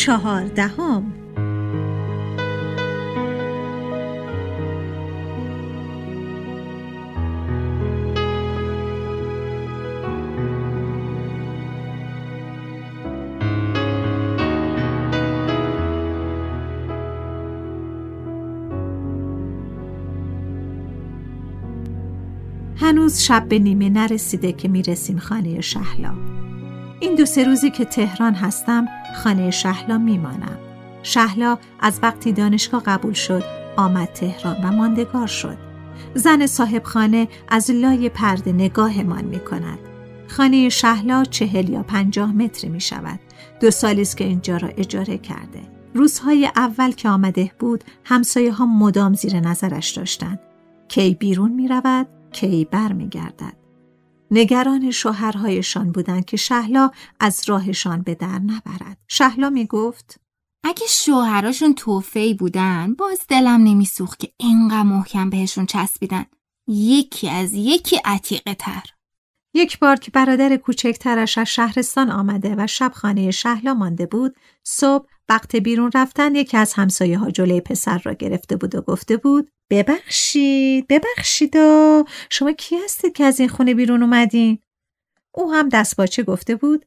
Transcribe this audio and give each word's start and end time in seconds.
چهاردهم. 0.00 1.12
هنوز 22.76 23.20
شب 23.20 23.48
به 23.48 23.58
نیمه 23.58 23.88
نرسیده 23.88 24.52
که 24.52 24.68
می‌رسیم 24.68 25.18
خانه 25.18 25.60
شهلا. 25.60 26.14
این 27.00 27.14
دو 27.14 27.26
سه 27.26 27.44
روزی 27.44 27.70
که 27.70 27.84
تهران 27.84 28.34
هستم 28.34 28.88
خانه 29.24 29.50
شهلا 29.50 29.98
میمانم. 29.98 30.58
شهلا 31.02 31.58
از 31.80 32.00
وقتی 32.02 32.32
دانشگاه 32.32 32.82
قبول 32.82 33.12
شد 33.12 33.44
آمد 33.76 34.08
تهران 34.08 34.64
و 34.64 34.72
ماندگار 34.72 35.26
شد. 35.26 35.56
زن 36.14 36.46
صاحب 36.46 36.84
خانه 36.84 37.28
از 37.48 37.70
لای 37.70 38.08
پرده 38.08 38.52
نگاهمان 38.52 39.24
می 39.24 39.40
کند 39.40 39.78
خانه 40.28 40.68
شهلا 40.68 41.24
چهل 41.24 41.68
یا 41.68 41.82
پنجاه 41.82 42.32
متر 42.32 42.68
می 42.68 42.80
شود 42.80 43.20
دو 43.60 43.70
سالی 43.70 44.02
است 44.02 44.16
که 44.16 44.24
اینجا 44.24 44.56
را 44.56 44.68
اجاره 44.68 45.18
کرده. 45.18 45.60
روزهای 45.94 46.50
اول 46.56 46.92
که 46.92 47.08
آمده 47.08 47.50
بود 47.58 47.84
همسایه 48.04 48.52
ها 48.52 48.66
مدام 48.66 49.14
زیر 49.14 49.40
نظرش 49.40 49.90
داشتند. 49.90 50.40
کی 50.88 51.14
بیرون 51.14 51.52
می 51.52 51.68
رود 51.68 52.06
کی 52.32 52.68
بر 52.70 52.92
می 52.92 53.08
گردد 53.08 53.59
نگران 54.30 54.90
شوهرهایشان 54.90 55.92
بودند 55.92 56.24
که 56.24 56.36
شهلا 56.36 56.90
از 57.20 57.42
راهشان 57.46 58.02
به 58.02 58.14
در 58.14 58.38
نبرد. 58.38 58.98
شهلا 59.08 59.50
می 59.50 59.66
گفت 59.66 60.20
اگه 60.64 60.86
شوهراشون 60.88 61.74
توفی 61.74 62.34
بودن 62.34 62.94
باز 62.94 63.20
دلم 63.28 63.60
نمیسوخت 63.64 64.18
که 64.18 64.32
اینقدر 64.36 64.82
محکم 64.82 65.30
بهشون 65.30 65.66
چسبیدن. 65.66 66.26
یکی 66.68 67.28
از 67.28 67.52
یکی 67.52 67.96
عتیقه 68.04 68.54
تر. 68.54 68.82
یک 69.54 69.78
بار 69.78 69.96
که 69.96 70.10
برادر 70.10 70.56
کوچکترش 70.56 71.38
از 71.38 71.46
شهرستان 71.46 72.10
آمده 72.10 72.54
و 72.58 72.66
شب 72.66 72.92
خانه 72.94 73.30
شهلا 73.30 73.74
مانده 73.74 74.06
بود، 74.06 74.36
صبح 74.64 75.08
وقت 75.30 75.56
بیرون 75.56 75.90
رفتن 75.94 76.34
یکی 76.34 76.56
از 76.56 76.72
همسایه 76.72 77.18
ها 77.18 77.30
جلوی 77.30 77.60
پسر 77.60 77.98
را 77.98 78.12
گرفته 78.12 78.56
بود 78.56 78.74
و 78.74 78.80
گفته 78.80 79.16
بود 79.16 79.50
ببخشید 79.70 80.86
ببخشید 80.88 81.54
شما 82.30 82.52
کی 82.52 82.76
هستید 82.76 83.12
که 83.12 83.24
از 83.24 83.40
این 83.40 83.48
خونه 83.48 83.74
بیرون 83.74 84.02
اومدین؟ 84.02 84.58
او 85.34 85.52
هم 85.52 85.68
دستباچه 85.68 86.22
گفته 86.22 86.56
بود؟ 86.56 86.86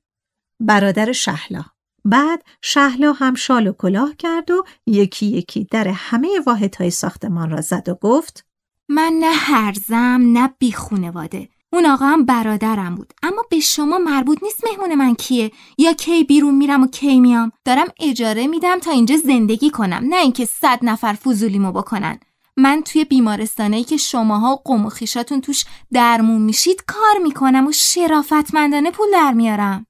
برادر 0.59 1.11
شهلا. 1.11 1.63
بعد 2.05 2.43
شهلا 2.61 3.13
هم 3.13 3.35
شال 3.35 3.67
و 3.67 3.73
کلاه 3.73 4.15
کرد 4.15 4.51
و 4.51 4.63
یکی 4.87 5.25
یکی 5.25 5.67
در 5.71 5.87
همه 5.87 6.39
واحدهای 6.45 6.89
ساختمان 6.89 7.49
را 7.49 7.61
زد 7.61 7.89
و 7.89 7.95
گفت 7.95 8.45
من 8.89 9.13
نه 9.19 9.31
هرزم 9.31 10.19
نه 10.33 10.53
بی 10.59 10.71
خونواده 10.71 11.49
اون 11.73 11.85
آقا 11.85 12.05
هم 12.05 12.25
برادرم 12.25 12.95
بود. 12.95 13.13
اما 13.23 13.43
به 13.49 13.59
شما 13.59 13.97
مربوط 13.97 14.43
نیست 14.43 14.63
مهمون 14.67 14.95
من 14.95 15.15
کیه. 15.15 15.51
یا 15.77 15.93
کی 15.93 16.23
بیرون 16.23 16.55
میرم 16.55 16.83
و 16.83 16.87
کی 16.87 17.19
میام. 17.19 17.51
دارم 17.65 17.87
اجاره 17.99 18.47
میدم 18.47 18.79
تا 18.79 18.91
اینجا 18.91 19.17
زندگی 19.17 19.69
کنم. 19.69 20.03
نه 20.09 20.15
اینکه 20.15 20.45
صد 20.45 20.79
نفر 20.81 21.13
فضولیمو 21.13 21.71
بکنن. 21.71 22.19
من 22.57 22.81
توی 22.81 23.05
بیمارستانه 23.05 23.83
که 23.83 23.97
شماها 23.97 24.55
قم 24.55 24.85
و 24.85 24.89
خیشاتون 24.89 25.41
توش 25.41 25.65
درمون 25.93 26.41
میشید 26.41 26.83
کار 26.87 27.23
می‌کنم 27.23 27.67
و 27.67 27.71
شرافتمندانه 27.71 28.91
پول 28.91 29.07
در 29.13 29.31
میارم. 29.31 29.85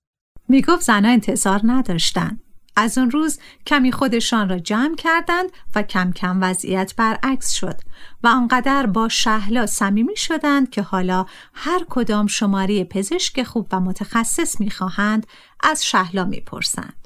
می‌گفت 0.50 0.82
زنها 0.82 1.12
انتظار 1.12 1.62
نداشتن. 1.64 2.40
از 2.76 2.98
اون 2.98 3.12
روز 3.12 3.40
کمی 3.68 3.92
خودشان 3.92 4.50
را 4.50 4.60
جمع 4.60 4.96
کردند 4.96 5.50
و 5.76 5.84
کم 5.84 6.12
کم 6.12 6.38
وضعیت 6.42 6.94
برعکس 6.98 7.52
شد 7.52 7.76
و 8.24 8.28
آنقدر 8.28 8.86
با 8.86 9.10
شهلا 9.10 9.66
صمیمی 9.66 10.16
شدند 10.16 10.70
که 10.70 10.82
حالا 10.82 11.26
هر 11.54 11.86
کدام 11.90 12.28
شماره 12.28 12.84
پزشک 12.84 13.44
خوب 13.44 13.68
و 13.72 13.80
متخصص 13.80 14.60
می‌خواهند 14.60 15.28
از 15.64 15.86
شهلا 15.86 16.26
می‌پرسند. 16.26 17.03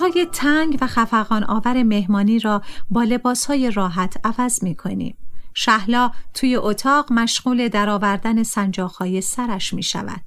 های 0.00 0.26
تنگ 0.32 0.78
و 0.80 0.86
خفقان 0.86 1.44
آور 1.44 1.82
مهمانی 1.82 2.38
را 2.38 2.62
با 2.90 3.06
های 3.48 3.70
راحت 3.70 4.16
عوض 4.24 4.64
می 4.64 4.74
کنیم. 4.74 5.16
شهلا 5.54 6.10
توی 6.34 6.56
اتاق 6.56 7.12
مشغول 7.12 7.68
درآوردن 7.68 8.42
های 8.98 9.20
سرش 9.20 9.74
می 9.74 9.82
شود. 9.82 10.20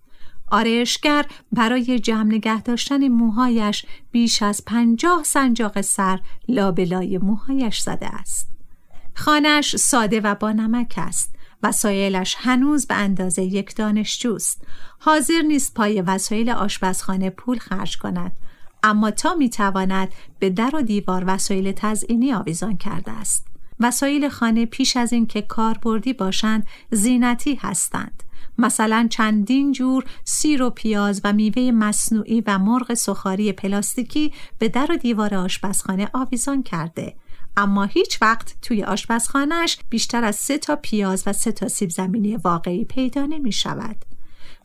آرایشگر 0.51 1.25
برای 1.51 1.99
جمع 1.99 2.33
نگه 2.33 2.61
داشتن 2.61 3.07
موهایش 3.07 3.85
بیش 4.11 4.41
از 4.41 4.65
پنجاه 4.65 5.23
سنجاق 5.23 5.81
سر 5.81 6.19
لابلای 6.47 7.17
موهایش 7.17 7.79
زده 7.79 8.07
است. 8.07 8.51
خانش 9.15 9.75
ساده 9.75 10.21
و 10.21 10.35
با 10.35 10.51
نمک 10.51 10.93
است. 10.97 11.35
وسایلش 11.63 12.35
هنوز 12.39 12.87
به 12.87 12.95
اندازه 12.95 13.43
یک 13.43 13.75
دانشجوست. 13.75 14.65
حاضر 14.99 15.41
نیست 15.47 15.73
پای 15.73 16.01
وسایل 16.01 16.49
آشپزخانه 16.49 17.29
پول 17.29 17.59
خرج 17.59 17.97
کند 17.97 18.31
اما 18.85 19.11
تا 19.11 19.33
می‌تواند 19.33 20.09
به 20.39 20.49
در 20.49 20.75
و 20.75 20.81
دیوار 20.81 21.23
وسایل 21.27 21.71
تزئینی 21.71 22.33
آویزان 22.33 22.77
کرده 22.77 23.11
است. 23.11 23.47
وسایل 23.79 24.29
خانه 24.29 24.65
پیش 24.65 24.97
از 24.97 25.13
اینکه 25.13 25.41
کاربردی 25.41 26.13
باشند 26.13 26.67
زینتی 26.91 27.55
هستند. 27.55 28.23
مثلا 28.57 29.07
چندین 29.09 29.71
جور 29.71 30.03
سیر 30.23 30.63
و 30.63 30.69
پیاز 30.69 31.21
و 31.23 31.33
میوه 31.33 31.71
مصنوعی 31.71 32.43
و 32.47 32.57
مرغ 32.57 32.93
سخاری 32.93 33.51
پلاستیکی 33.51 34.33
به 34.59 34.69
در 34.69 34.87
و 34.91 34.97
دیوار 34.97 35.35
آشپزخانه 35.35 36.09
آویزان 36.13 36.63
کرده. 36.63 37.15
اما 37.57 37.83
هیچ 37.83 38.21
وقت 38.21 38.55
توی 38.61 38.83
آشپزخانهش 38.83 39.77
بیشتر 39.89 40.23
از 40.23 40.35
سه 40.35 40.57
تا 40.57 40.75
پیاز 40.75 41.23
و 41.25 41.33
سه 41.33 41.51
تا 41.51 41.67
سیب 41.67 41.89
زمینی 41.89 42.35
واقعی 42.35 42.85
پیدا 42.85 43.25
نمی 43.25 43.51
شود. 43.51 44.14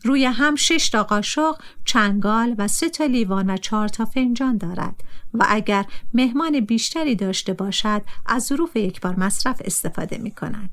روی 0.04 0.24
هم 0.24 0.56
شش 0.56 0.88
تا 0.88 1.02
قاشق، 1.02 1.54
چنگال 1.84 2.54
و 2.58 2.68
سه 2.68 2.88
تا 2.88 3.04
لیوان 3.04 3.50
و 3.50 3.56
چهار 3.56 3.88
تا 3.88 4.04
فنجان 4.04 4.56
دارد 4.56 5.04
و 5.34 5.46
اگر 5.48 5.84
مهمان 6.14 6.60
بیشتری 6.60 7.16
داشته 7.16 7.52
باشد 7.52 8.02
از 8.26 8.44
ظروف 8.44 8.76
یک 8.76 9.00
بار 9.00 9.16
مصرف 9.20 9.62
استفاده 9.64 10.18
می 10.18 10.30
کند. 10.30 10.70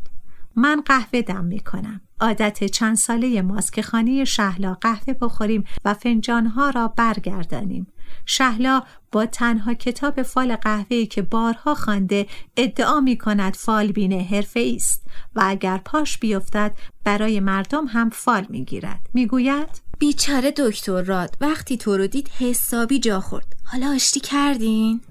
من 0.56 0.81
قهوه 0.85 1.21
دم 1.21 1.45
می‌کنم 1.45 2.01
عادت 2.19 2.63
چند 2.63 2.95
ساله 2.95 3.41
ماست 3.41 3.74
که 3.74 3.81
خانه 3.81 4.25
شهلا 4.25 4.74
قهوه 4.74 5.13
بخوریم 5.13 5.63
و 5.85 5.94
فنجانها 5.94 6.69
را 6.69 6.88
برگردانیم 6.88 7.88
شهلا 8.25 8.83
با 9.12 9.25
تنها 9.25 9.74
کتاب 9.74 10.21
فال 10.21 10.56
قهوه‌ای 10.56 11.06
که 11.06 11.21
بارها 11.21 11.75
خوانده 11.75 12.27
ادعا 12.57 13.00
می 13.00 13.18
کند 13.18 13.56
فال 13.56 13.92
بینه 13.92 14.27
حرفه 14.31 14.74
است 14.75 15.04
و 15.36 15.42
اگر 15.45 15.77
پاش 15.77 16.18
بیفتد 16.18 16.77
برای 17.04 17.39
مردم 17.39 17.86
هم 17.86 18.09
فال 18.09 18.45
می 18.50 18.65
گیرد 18.65 19.09
می 19.13 19.27
گوید 19.27 19.81
بیچاره 20.00 20.51
دکتر 20.51 21.01
راد 21.01 21.38
وقتی 21.42 21.77
تو 21.77 21.98
رو 21.98 22.07
دید 22.07 22.30
حسابی 22.39 23.00
جا 23.00 23.19
خورد. 23.19 23.56
حالا 23.65 23.95
آشتی 23.95 24.19
کردین؟ 24.19 25.01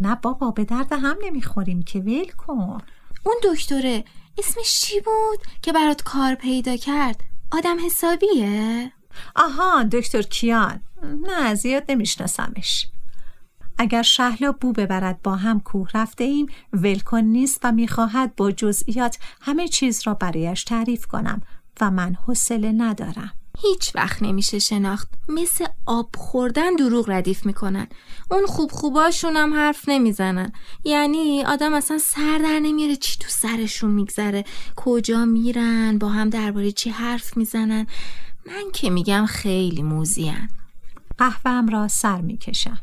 نه 0.00 0.14
بابا 0.14 0.50
به 0.50 0.64
درد 0.64 0.92
هم 0.92 1.16
نمی‌خوریم 1.22 1.82
که 1.82 1.98
ول 1.98 2.28
کن. 2.28 2.82
اون 3.24 3.36
دکتره 3.44 4.04
اسمش 4.38 4.80
چی 4.80 5.00
بود 5.00 5.38
که 5.62 5.72
برات 5.72 6.02
کار 6.02 6.34
پیدا 6.34 6.76
کرد؟ 6.76 7.20
آدم 7.52 7.76
حسابیه؟ 7.86 8.92
آها 9.36 9.82
دکتر 9.82 10.22
کیان. 10.22 10.80
نه 11.06 11.54
زیاد 11.54 11.84
نمیشناسمش. 11.88 12.88
اگر 13.78 14.02
شهلا 14.02 14.52
بو 14.52 14.72
ببرد 14.72 15.22
با 15.22 15.36
هم 15.36 15.60
کوه 15.60 15.88
رفته 15.94 16.24
ایم 16.24 16.46
ولکن 16.72 17.20
نیست 17.20 17.60
و 17.64 17.72
می‌خواهد 17.72 18.36
با 18.36 18.52
جزئیات 18.52 19.18
همه 19.40 19.68
چیز 19.68 20.02
را 20.06 20.14
برایش 20.14 20.64
تعریف 20.64 21.06
کنم 21.06 21.42
و 21.80 21.90
من 21.90 22.14
حوصله 22.14 22.72
ندارم. 22.72 23.32
هیچ 23.58 23.96
وقت 23.96 24.22
نمیشه 24.22 24.58
شناخت. 24.58 25.08
مثل 25.28 25.66
آب 25.86 26.10
خوردن 26.16 26.76
دروغ 26.76 27.10
ردیف 27.10 27.46
می‌کنن. 27.46 27.86
اون 28.30 28.46
خوب 28.46 28.70
خوباشون 28.70 29.36
هم 29.36 29.54
حرف 29.54 29.88
نمی‌زنن. 29.88 30.52
یعنی 30.84 31.44
آدم 31.44 31.74
اصلا 31.74 31.98
سر 31.98 32.38
در 32.38 32.60
نمیاره 32.62 32.96
چی 32.96 33.18
تو 33.18 33.28
سرشون 33.28 33.90
میگذره. 33.90 34.44
کجا 34.76 35.24
میرن 35.24 35.98
با 35.98 36.08
هم 36.08 36.30
درباره 36.30 36.72
چی 36.72 36.90
حرف 36.90 37.36
می‌زنن. 37.36 37.86
من 38.46 38.64
که 38.72 38.90
میگم 38.90 39.26
خیلی 39.26 39.82
موزیان 39.82 40.48
قهوهم 41.18 41.68
را 41.68 41.88
سر 41.88 42.20
می‌کشم. 42.20 42.80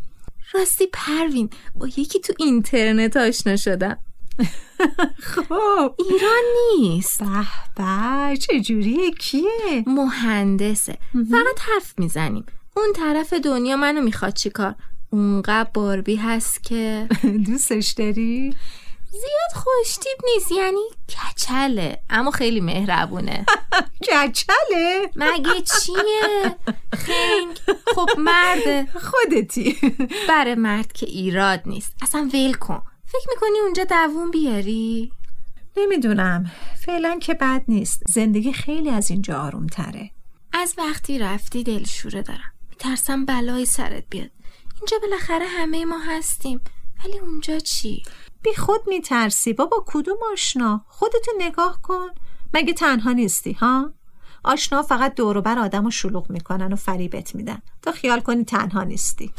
راستی 0.53 0.87
پروین 0.93 1.49
با 1.75 1.87
یکی 1.87 2.19
تو 2.19 2.33
اینترنت 2.39 3.17
آشنا 3.17 3.55
شدم. 3.55 3.97
خب. 5.19 5.95
ایران 5.99 6.43
نیست. 6.79 7.23
به 7.23 7.47
به 8.29 8.37
چجوریه 8.37 9.11
کیه؟ 9.11 9.83
مهندسه. 9.87 10.97
فقط 11.31 11.59
حرف 11.59 11.93
می‌زنیم. 11.97 12.45
اون 12.75 12.93
طرف 12.95 13.33
دنیا 13.33 13.77
منو 13.77 14.01
می‌خواد 14.01 14.33
چیکار؟ 14.33 14.75
اونقدر 15.09 15.69
باربی 15.73 16.15
هست 16.15 16.63
که 16.63 17.07
دوستش 17.45 17.91
داری؟ 17.91 18.55
زیاد 19.13 19.63
خوشتیب 19.63 20.17
نیست 20.33 20.51
یعنی 20.51 20.81
کچله 21.09 22.03
اما 22.09 22.31
خیلی 22.31 22.61
مهربونه. 22.61 23.45
کچله؟ 24.07 25.09
مگه 25.15 25.61
چیه؟ 25.81 26.55
خنگ. 26.93 27.77
خب 27.95 28.09
مرده 28.17 28.87
خودتی. 29.01 29.77
بره 30.29 30.55
مرد 30.55 30.91
که 30.93 31.05
ایراد 31.05 31.61
نیست. 31.65 31.93
اصلا 32.01 32.29
ول 32.33 32.53
کن. 32.53 32.81
فکر 33.05 33.29
می‌کنی 33.29 33.59
اونجا 33.59 33.83
دووم 33.83 34.31
بیاری؟ 34.31 35.11
نمی‌دونم. 35.77 36.51
فعلا 36.85 37.19
که 37.19 37.33
بد 37.33 37.63
نیست. 37.67 38.03
زندگی 38.07 38.53
خیلی 38.53 38.89
از 38.89 39.11
اینجا 39.11 39.41
آروم 39.41 39.67
تره 39.67 40.11
از 40.53 40.75
وقتی 40.77 41.19
رفتی 41.19 41.63
دلشوره 41.63 42.21
دارم. 42.21 42.53
میترسم 42.69 43.25
بلایی 43.25 43.65
سرت 43.65 44.03
بیاد. 44.09 44.29
اینجا 44.75 44.97
بالاخره 45.01 45.45
همه 45.45 45.85
ما 45.85 45.99
هستیم. 45.99 46.61
ولی 47.05 47.19
اونجا 47.19 47.59
چی؟ 47.59 48.03
بی 48.43 48.55
خود 48.55 48.81
میترسی. 48.87 49.53
بابا 49.53 49.83
کدوم 49.87 50.17
آشنا؟ 50.31 50.85
خودتو 50.87 51.31
نگاه 51.37 51.81
کن. 51.81 52.07
مگه 52.53 52.73
تنها 52.73 53.11
نیستی 53.11 53.53
ها؟ 53.53 53.93
آشنا 54.43 54.81
فقط 54.81 55.15
دوروبر 55.15 55.59
آدم 55.59 55.83
رو 55.83 55.91
شلوغ 55.91 56.29
می‌کنن 56.29 56.73
و 56.73 56.75
فریبت 56.75 57.35
میدن. 57.35 57.61
تا 57.81 57.91
خیال 57.91 58.19
کنی 58.19 58.43
تنها 58.43 58.83
نیستی. 58.83 59.33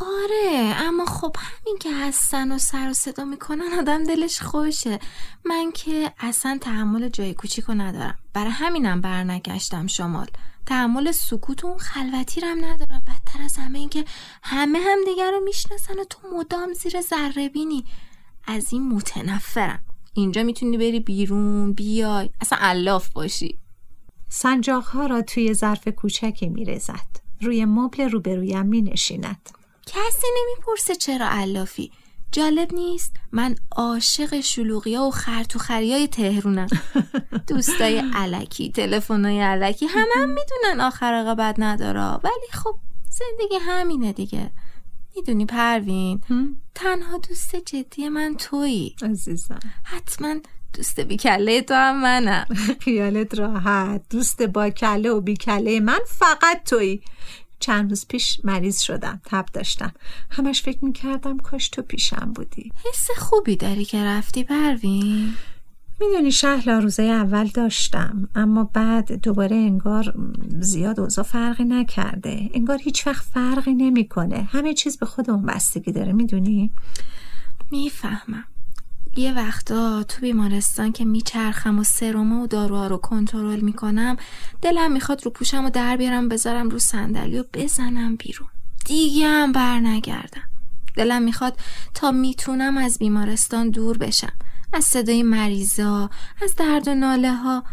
آره 0.00 0.74
اما 0.76 1.04
خب 1.04 1.36
همین 1.38 1.78
که 1.78 1.94
هستن 1.94 2.52
و 2.52 2.58
سر 2.58 2.90
و 2.90 2.92
صدا 2.92 3.24
می‌کنن 3.24 3.78
آدم 3.78 4.04
دلش 4.04 4.42
خوشه. 4.42 4.98
من 5.44 5.72
که 5.72 6.12
اصلا 6.18 6.58
تحمل 6.60 7.08
جای 7.08 7.34
کوچیکو 7.34 7.74
ندارم. 7.74 8.18
برای 8.32 8.50
همینم 8.50 9.00
برنگشتم 9.00 9.86
شمال. 9.86 10.26
تحمل 10.66 11.12
سکوت 11.12 11.64
و 11.64 11.78
خلوتی 11.78 12.40
رم 12.40 12.64
ندارم. 12.64 13.02
بدتر 13.06 13.42
از 13.44 13.56
همه 13.56 13.78
این 13.78 13.88
که 13.88 14.04
همه 14.42 14.78
هم 14.78 14.98
دیگر 15.04 15.30
رو 15.30 15.40
می‌شناسن 15.40 15.98
و 15.98 16.04
تو 16.04 16.18
مدام 16.36 16.72
زیر 16.72 17.00
ذره 17.00 17.48
بینی 17.48 17.84
از 18.46 18.72
این 18.72 18.88
متنفرم. 18.88 19.84
اینجا 20.14 20.42
می‌تونی 20.42 20.78
بری 20.78 21.00
بیرون 21.00 21.72
بیای. 21.72 22.30
اصلا 22.40 22.58
علاف 22.60 23.08
باشی. 23.08 23.58
سنجاق 24.28 24.84
ها 24.84 25.06
را 25.06 25.22
توی 25.22 25.54
ظرف 25.54 25.88
کوچکی 25.88 26.48
میرزد 26.48 27.20
روی 27.40 27.64
مبل 27.64 28.10
روبرویم 28.10 28.66
می 28.66 28.82
نشیند 28.82 29.50
کسی 29.86 30.26
نمی‌پرسه 30.40 30.94
چرا 30.94 31.28
علافی. 31.28 31.92
جالب 32.32 32.74
نیست؟ 32.74 33.16
من 33.32 33.54
عاشق 33.76 34.40
شلوغی 34.40 34.94
ها 34.94 35.08
و 35.08 35.10
خرتوخری 35.10 36.06
تهرونم. 36.06 36.66
دوستای 37.48 38.02
علکی 38.14 38.72
تلفنای 38.72 39.40
علکی 39.40 39.86
همه 39.86 40.10
هم 40.16 40.28
می‌دونن 40.28 40.80
آخر 40.80 41.34
بد 41.34 41.54
نداره. 41.58 42.00
ولی 42.00 42.48
خب 42.52 42.74
زندگی 43.10 43.56
همینه 43.60 44.12
دیگه. 44.12 44.50
می‌دونی 45.16 45.46
پروین؟ 45.46 46.20
تنها 46.74 47.18
دوست 47.18 47.56
جدی 47.56 48.08
من 48.08 48.34
تویی. 48.38 48.96
عزیزم. 49.02 49.60
حتما 49.84 50.34
دوست 50.74 51.00
بیکله 51.00 51.62
تو 51.62 51.74
هم 51.74 52.02
منم. 52.02 52.46
خیالت 52.84 53.38
راحت. 53.38 54.02
دوست 54.10 54.42
با 54.42 54.70
کله 54.70 55.10
و 55.10 55.20
بیکله 55.20 55.80
من 55.80 56.00
فقط 56.06 56.64
تویی. 56.64 57.00
چند 57.60 57.90
روز 57.90 58.06
پیش 58.08 58.40
مریض 58.44 58.80
شدم 58.80 59.20
تب 59.24 59.46
داشتم. 59.52 59.92
همش 60.30 60.62
فکر 60.62 60.84
می‌کردم 60.84 61.38
کاش 61.38 61.68
تو 61.68 61.82
پیشم 61.82 62.32
بودی. 62.34 62.72
حس 62.84 63.10
خوبی 63.18 63.56
داری 63.56 63.84
که 63.84 64.04
رفتی 64.04 64.44
پروین؟ 64.44 65.34
می‌دونی 66.00 66.32
شهلا 66.32 66.78
روزه 66.78 67.02
اول 67.02 67.46
داشتم 67.46 68.28
اما 68.34 68.64
بعد 68.64 69.12
دوباره 69.12 69.56
انگار 69.56 70.14
زیاد 70.60 71.00
اوضاع 71.00 71.24
فرقی 71.24 71.64
نکرده. 71.64 72.50
انگار 72.54 72.78
هیچ 72.78 73.06
وقت 73.06 73.24
فرقی 73.24 73.74
نمی‌کنه. 73.74 74.48
همه 74.52 74.74
چیز 74.74 74.98
به 74.98 75.06
خود 75.06 75.30
اون 75.30 75.42
بستگی 75.42 75.92
داره 75.92 76.12
می‌دونی؟ 76.12 76.70
می‌فهمم. 77.70 78.44
یه 79.16 79.34
وقتا 79.34 80.02
تو 80.02 80.20
بیمارستان 80.20 80.92
که 80.92 81.04
میچرخم 81.04 81.78
و 81.78 81.84
سروما 81.84 82.42
و 82.42 82.46
داروها 82.46 82.86
رو 82.86 82.96
کنترل 82.96 83.60
می‌کنم 83.60 84.16
دلم 84.62 84.92
می‌خواد 84.92 85.24
رو 85.24 85.30
پوشم 85.30 85.64
و 85.64 85.70
در 85.70 85.96
بیارم 85.96 86.28
بذارم 86.28 86.68
رو 86.68 86.78
صندلی 86.78 87.38
و 87.38 87.44
بزنم 87.52 88.16
بیرون. 88.16 88.48
دیگه 88.86 89.26
هم 89.26 89.52
بر 89.52 89.80
نگردم 89.80 90.42
دلم 90.96 91.22
می‌خواد 91.22 91.56
تا 91.94 92.10
می‌تونم 92.10 92.76
از 92.76 92.98
بیمارستان 92.98 93.70
دور 93.70 93.98
بشم. 93.98 94.32
از 94.74 94.84
صدای 94.84 95.22
مریضا 95.22 96.10
از 96.42 96.54
درد 96.56 96.88
و 96.88 96.94
ناله 96.94 97.34
ها 97.34 97.64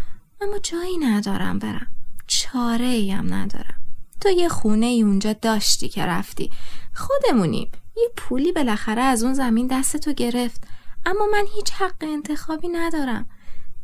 اما 0.41 0.57
جایی 0.59 0.97
ندارم 0.97 1.59
برم. 1.59 1.87
چاره 2.27 2.85
ایم 2.85 3.33
ندارم. 3.33 3.81
تو 4.21 4.29
یه 4.29 4.49
خونه 4.49 4.85
ای 4.85 5.01
اونجا 5.01 5.33
داشتی 5.33 5.89
که 5.89 6.05
رفتی. 6.05 6.49
خودمونیم 6.93 7.71
یه 7.97 8.09
پولی 8.17 8.51
بالاخره 8.51 9.01
از 9.01 9.23
اون 9.23 9.33
زمین 9.33 9.67
دست 9.67 9.97
تو 9.97 10.13
گرفت. 10.13 10.63
اما 11.05 11.25
من 11.31 11.45
هیچ 11.55 11.71
حق 11.71 11.95
انتخابی 12.01 12.67
ندارم. 12.67 13.29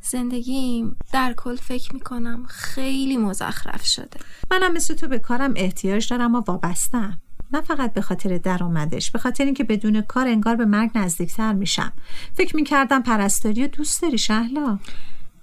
زندگیم 0.01 0.95
در 1.13 1.33
کل 1.33 1.55
فکر 1.55 1.93
می‌کنم 1.93 2.45
خیلی 2.45 3.17
مزخرف 3.17 3.85
شده. 3.85 4.19
منم 4.51 4.73
مثل 4.73 4.93
تو 4.93 5.07
به 5.07 5.19
کارم 5.19 5.53
احتیاج 5.55 6.09
دارم 6.09 6.35
و 6.35 6.41
وابستم. 6.47 7.21
نه 7.53 7.61
فقط 7.61 7.93
به 7.93 8.01
خاطر 8.01 8.37
درآمدش 8.37 9.11
به 9.11 9.19
خاطر 9.19 9.45
اینکه 9.45 9.63
بدون 9.63 10.01
کار 10.01 10.27
انگار 10.27 10.55
به 10.55 10.65
مرگ 10.65 10.91
نزدیکتر 10.95 11.53
میشم. 11.53 11.93
فکر 12.33 12.55
می‌کردم 12.55 13.01
پرستاری 13.01 13.63
و 13.63 13.67
دوست 13.67 14.01
داری 14.01 14.17
شهلا؟ 14.17 14.79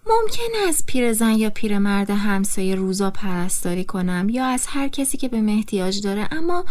ممکن 0.06 0.68
از 0.68 0.86
پیرزن 0.86 1.30
یا 1.30 1.50
پیرمرد 1.50 2.10
همسایه 2.10 2.74
روزا 2.74 3.10
پرستاری 3.10 3.84
کنم 3.84 4.28
یا 4.28 4.46
از 4.46 4.66
هر 4.68 4.88
کسی 4.88 5.16
که 5.16 5.28
به 5.28 5.44
احتیاج 5.48 6.02
داره 6.02 6.28
اما 6.30 6.64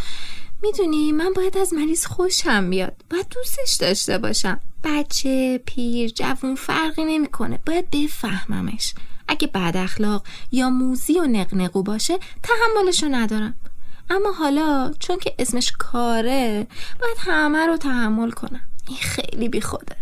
می‌دونی 0.62 1.12
من 1.12 1.34
باید 1.36 1.58
از 1.58 1.74
مریض 1.74 2.06
خوشم 2.06 2.70
بیاد. 2.70 3.04
باید 3.10 3.26
دوستش 3.30 3.76
داشته 3.76 4.18
باشم. 4.18 4.60
بچه 4.84 5.62
پیر 5.66 6.10
جوون 6.10 6.56
فرقی 6.56 7.04
نمی‌کنه. 7.04 7.60
باید 7.66 7.90
بفهممش. 7.90 8.94
اگه 9.28 9.48
بد 9.48 9.78
اخلاق 9.78 10.24
یا 10.52 10.70
موزی 10.70 11.20
و 11.20 11.24
نقنقو 11.24 11.84
باشه 11.84 12.20
تحملشو 12.44 13.08
ندارم. 13.12 13.56
اما 14.10 14.32
حالا 14.32 14.94
چون 15.00 15.18
که 15.18 15.36
اسمش 15.40 15.72
کاره 15.80 16.68
باید 17.00 17.18
همه 17.20 17.66
رو 17.68 17.78
تحمل 17.78 18.32
کنم. 18.32 18.62
این 18.88 18.98
خیلی 18.98 19.50
بی 19.50 19.62
خوده. 19.62 19.96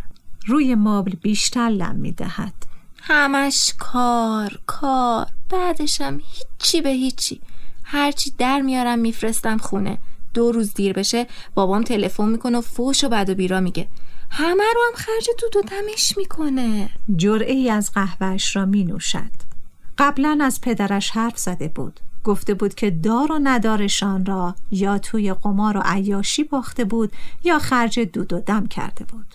روی 0.48 0.75
مابل 0.75 1.12
بیشتر 1.12 1.70
لم 1.70 1.96
می‌دهد. 1.96 2.53
همش 3.01 3.74
کار 3.79 4.60
کار. 4.65 5.27
بعدشم 5.50 6.22
هیچی 6.24 6.81
به 6.81 6.89
هیچی. 6.89 7.41
هرچی 7.84 8.34
در 8.38 8.62
میارم 8.62 9.00
میفرستم 9.00 9.58
خونه. 9.58 9.98
دو 10.34 10.51
روز 10.51 10.74
دیر 10.74 10.93
بشه 10.93 11.27
بابام 11.55 11.84
تلفن 11.84 12.29
می‌کنه 12.29 12.58
و 12.58 12.62
فوش 12.62 13.03
و 13.03 13.10
بد 13.10 13.29
و 13.29 13.36
بیرا 13.36 13.60
میگه. 13.60 13.88
همه 14.29 14.63
رو 14.75 14.81
هم 14.88 14.96
خرج 14.96 15.27
دود 15.41 15.55
و 15.55 15.67
دمش 15.67 16.17
می‌کنه. 16.17 16.89
جرعه 17.15 17.53
ای 17.53 17.70
از 17.70 17.91
قهوهش 17.93 18.55
را 18.55 18.65
می 18.65 18.84
نوشد 18.84 19.51
قبلا 19.98 20.39
از 20.41 20.62
پدرش 20.62 21.10
حرف 21.10 21.38
زده 21.38 21.67
بود. 21.67 22.00
گفته 22.24 22.54
بود 22.54 22.75
که 22.75 22.92
دار 22.92 23.32
و 23.32 23.40
ندارشان 23.44 24.25
را 24.25 24.56
یا 24.72 24.98
توی 24.98 25.34
قمار 25.34 25.78
و 25.78 25.82
عیاشی 25.86 26.44
باخته 26.44 26.86
بود 26.86 27.12
یا 27.44 27.60
خرج 27.60 28.00
دود 28.00 28.34
و 28.34 28.40
دم 28.40 28.68
کرده 28.68 29.06
بود. 29.06 29.25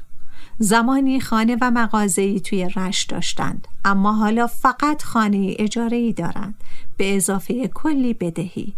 زمانی 0.59 1.21
خانه 1.21 1.57
و 1.61 1.71
مغازه‌ای 1.71 2.41
توی 2.41 2.69
رش 2.77 3.05
داشتند 3.05 3.69
اما 3.85 4.13
حالا 4.13 4.47
فقط 4.47 5.03
خانه 5.03 5.55
اجاره 5.59 5.97
ای 5.97 6.13
دارند. 6.13 6.55
به 6.97 7.17
اضافه 7.17 7.69
کلی 7.69 8.15
بدهی. 8.15 8.73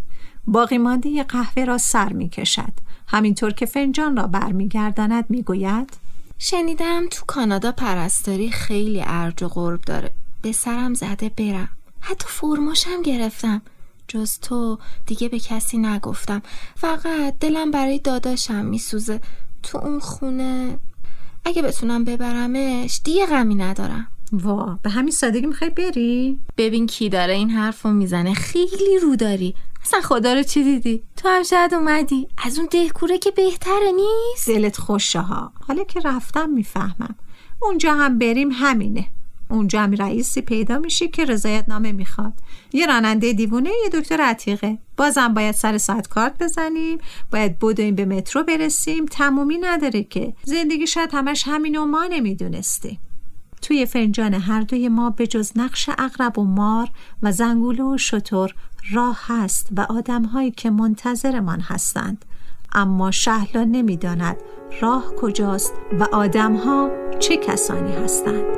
باقی 0.46 0.78
مانده 0.78 1.22
قهوه 1.22 1.64
را 1.64 1.78
سر 1.78 2.12
می 2.12 2.28
کشد. 2.28 2.72
همینطور 3.08 3.50
که 3.50 3.66
فنجان 3.66 4.16
را 4.16 4.26
برمیگرداند 4.26 5.24
می‌گوید 5.28 5.96
شنیدم 6.38 7.06
تو 7.10 7.24
کانادا 7.26 7.72
پرستاری 7.72 8.50
خیلی 8.50 9.02
ارج 9.06 9.42
و 9.42 9.48
غرب 9.48 9.80
داره. 9.80 10.10
به 10.42 10.52
سرم 10.52 10.94
زده 10.94 11.28
برم. 11.28 11.68
حتی 12.00 12.26
فرماشم 12.28 13.02
گرفتم. 13.04 13.62
جز 14.08 14.38
تو 14.38 14.78
دیگه 15.06 15.28
به 15.28 15.38
کسی 15.38 15.78
نگفتم. 15.78 16.42
فقط 16.76 17.38
دلم 17.40 17.70
برای 17.70 17.98
داداشم 17.98 18.64
میسوزه. 18.64 19.20
تو 19.62 19.78
اون 19.78 20.00
خونه 20.00 20.78
اگه 21.44 21.62
بتونم 21.62 22.04
ببرمش 22.04 23.00
دیگه 23.04 23.26
غمی 23.26 23.54
ندارم. 23.54 24.08
وا 24.32 24.78
به 24.82 24.90
همین 24.90 25.12
سادگی 25.12 25.46
می‌خوای 25.46 25.70
بری؟ 25.70 26.38
ببین 26.56 26.86
کی 26.86 27.08
داره 27.08 27.32
این 27.32 27.50
حرف 27.50 27.82
رو 27.82 27.92
می‌زنه. 27.92 28.34
خیلی 28.34 28.98
رو 29.02 29.16
داری. 29.16 29.54
اصلا 29.82 30.00
خدا 30.00 30.32
رو 30.34 30.42
چی 30.42 30.64
دیدی؟ 30.64 31.02
تو 31.16 31.28
هم 31.28 31.42
شاید 31.42 31.74
اومدی. 31.74 32.28
از 32.44 32.58
اون 32.58 32.68
دهکوره 32.70 33.18
که 33.18 33.30
بهتره 33.30 33.92
نیست؟ 33.92 34.48
دلت 34.50 34.76
خوشه 34.76 35.20
ها 35.20 35.52
حالا 35.68 35.84
که 35.84 36.00
رفتم 36.04 36.50
می‌فهمم. 36.50 37.14
اونجا 37.62 37.94
هم 37.94 38.18
بریم 38.18 38.50
همینه. 38.52 39.06
اونجا 39.50 39.80
هم 39.80 39.92
رئیسی 39.92 40.40
پیدا 40.40 40.78
میشی 40.78 41.08
که 41.08 41.24
رضایت 41.24 41.64
نامه 41.68 41.92
می‌خواد. 41.92 42.32
یه 42.72 42.86
راننده 42.86 43.32
دیوونه 43.32 43.70
یه 43.84 44.00
دکتر 44.00 44.20
عتیقه. 44.20 44.78
بازم 44.96 45.34
باید 45.34 45.54
سر 45.54 45.78
ساعت 45.78 46.08
کارت 46.08 46.42
بزنیم 46.42 46.98
باید 47.32 47.58
بدویم 47.58 47.94
به 47.94 48.04
مترو 48.04 48.42
برسیم. 48.42 49.06
تمومی 49.06 49.58
نداره 49.58 50.02
که. 50.02 50.34
زندگی 50.44 50.86
شاید 50.86 51.10
همش 51.12 51.42
همین 51.46 51.76
و 51.78 51.86
ما 51.86 52.06
نمی‌دونستیم. 52.10 52.98
توی 53.62 53.86
فنجان 53.86 54.34
هر 54.34 54.60
دوی 54.60 54.88
ما 54.88 55.10
به 55.10 55.26
جز 55.26 55.52
نقش 55.56 55.88
اقرب 55.98 56.38
و 56.38 56.44
مار 56.44 56.88
و 57.22 57.32
زنگوله 57.32 57.84
و 57.84 57.98
شطور 57.98 58.54
راه 58.92 59.20
هست 59.26 59.68
و 59.76 59.80
آدمهایی 59.80 60.50
که 60.50 60.70
منتظرمان 60.70 61.60
هستند. 61.60 62.24
اما 62.72 63.10
شهلا 63.10 63.64
نمی‌داند 63.64 64.36
راه 64.80 65.14
کجاست 65.16 65.74
و 66.00 66.06
آدمها 66.12 66.90
چه 67.18 67.36
کسانی 67.36 67.92
هستند. 67.92 68.57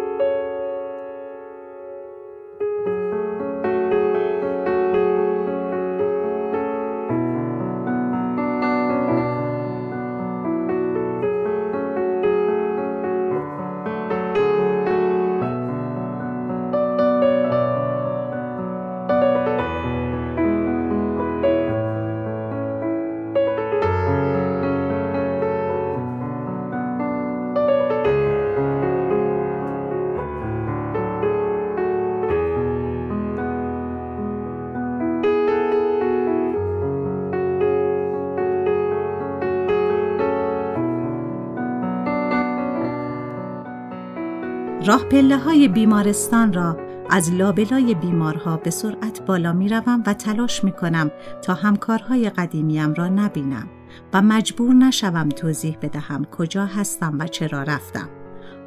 راه 44.87 45.05
پله 45.05 45.37
های 45.37 45.69
بیمارستان 45.69 46.53
را 46.53 46.77
از 47.11 47.33
لابلای 47.33 47.95
بیمارها 47.95 48.57
به 48.57 48.71
سرعت 48.71 49.23
بالا 49.27 49.53
می 49.53 49.69
روم 49.69 50.03
و 50.07 50.15
تلاش 50.15 50.65
می 50.65 50.73
کنم 50.73 51.11
تا 51.43 51.55
همکارهای 51.55 52.31
قدیمیم 52.31 52.95
را 52.95 53.09
نبینم 53.09 53.69
و 54.13 54.23
مجبور 54.23 54.75
نشوم 54.75 55.29
توضیح 55.29 55.77
بدهم 55.83 56.25
کجا 56.25 56.67
هستم 56.67 57.17
و 57.19 57.27
چرا 57.27 57.63
رفتم. 57.63 58.09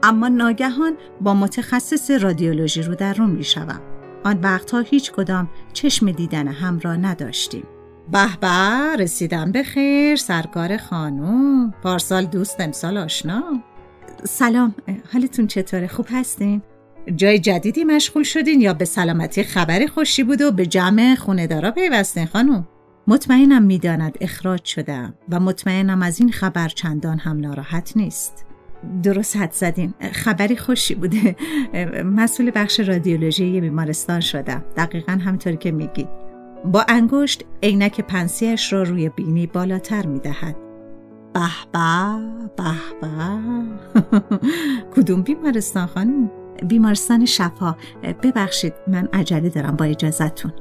اما 0.04 0.28
ناگهان 0.28 0.98
با 1.22 1.34
متخصص 1.34 2.12
رادیولوژی 2.12 2.82
رو 2.82 2.96
در 2.96 3.14
رو 3.14 3.28
می 3.28 3.44
شوم. 3.44 3.82
آن 4.24 4.40
وقتها 4.42 4.80
هیچ 4.80 5.12
کدام 5.12 5.50
چشم 5.74 6.12
دیدن 6.12 6.48
هم 6.48 6.80
را 6.80 6.96
نداشتیم. 6.96 7.64
به 8.12 8.38
به 8.42 8.96
رسیدم 9.00 9.52
به 9.52 9.64
خیر 9.64 10.16
سرکار 10.16 10.78
خانوم 10.78 11.74
پارسال 11.84 12.26
دوست 12.26 12.60
امسال 12.60 12.98
آشنا 12.98 13.44
سلام 14.26 14.76
حالتون 15.14 15.48
چطوره؟ 15.48 15.88
خوب 15.88 16.06
هستین؟ 16.10 16.62
جای 17.16 17.40
جدیدی 17.40 17.84
مشغول 17.84 18.24
شدین 18.24 18.62
یا 18.62 18.74
به 18.74 18.86
سلامتی 18.86 19.44
خبری 19.44 19.88
خوشی 19.88 20.24
بود 20.24 20.42
و 20.42 20.52
به 20.52 20.66
جمع 20.66 21.16
خوندارا 21.16 21.72
پیوستین 21.72 22.26
خانم 22.26 22.68
مطمئنم 23.08 23.64
می‌داند 23.64 24.18
اخراج 24.22 24.66
شدم 24.66 25.14
و 25.30 25.40
مطمئنم 25.40 26.02
از 26.02 26.20
این 26.20 26.32
خبر 26.32 26.68
چندان 26.68 27.18
هم 27.18 27.40
ناراحت 27.40 27.98
نیست. 27.98 28.46
درست 29.04 29.38
حد 29.38 29.52
زدین. 29.52 29.94
خبری 30.12 30.58
خوشی 30.58 30.96
بوده. 30.96 31.36
مسئول 32.06 32.52
بخش 32.56 32.80
رادیولوژی 32.80 33.62
بیمارستان 33.62 34.20
شدم. 34.20 34.64
دقیقا 34.78 35.12
همطور 35.12 35.56
که 35.56 35.72
میگید 35.72 36.10
با 36.66 36.86
انگشت 36.88 37.44
عینک 37.64 38.02
پنسیش 38.02 38.74
را 38.74 38.84
روی 38.84 39.10
بینی 39.10 39.48
بالاتر 39.48 40.06
می‌دهد. 40.06 40.56
به 41.34 41.50
به 41.72 42.74
به. 43.02 43.12
کدوم 44.96 45.22
بیمارستان 45.22 45.86
خانم؟ 45.88 46.32
بیمارستان 46.68 47.26
شفا. 47.26 47.76
ببخشید 48.24 48.74
من 48.88 49.10
عجله 49.14 49.50
دارم 49.50 49.76
با 49.76 49.86
اجازتون 49.86 50.52